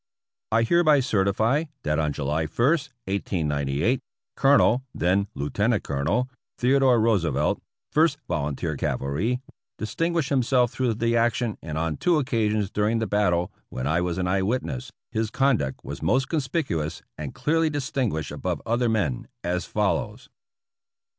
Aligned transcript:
I 0.51 0.63
hereby 0.63 0.99
certify 0.99 1.65
that 1.83 1.99
on 1.99 2.11
July 2.11 2.37
i, 2.39 2.45
1898, 2.45 3.99
Colonel 4.35 4.83
(then 4.95 5.27
Lieutenant 5.35 5.83
Colonel) 5.83 6.27
Theodore 6.57 6.99
Roosevelt, 6.99 7.61
First 7.91 8.17
Volunteer 8.27 8.75
Cavalry, 8.75 9.41
distinguished 9.77 10.29
himself 10.29 10.71
through 10.71 10.95
the 10.95 11.15
action, 11.15 11.55
and 11.61 11.77
on 11.77 11.97
two 11.97 12.17
occasions 12.17 12.71
during 12.71 12.97
the 12.97 13.05
battle 13.05 13.51
when 13.69 13.85
I 13.85 14.01
was 14.01 14.17
an 14.17 14.27
eye 14.27 14.41
witness, 14.41 14.89
302 15.11 15.17
APPENDIX 15.17 15.17
E 15.17 15.17
his 15.19 15.29
conduct 15.69 15.85
was 15.85 16.01
most 16.01 16.29
conspicuous 16.29 17.03
and 17.15 17.35
clearly 17.35 17.69
distinguished 17.69 18.31
above 18.31 18.59
other 18.65 18.89
men, 18.89 19.27
as 19.43 19.65
follows: 19.65 20.29
1. 20.31 20.33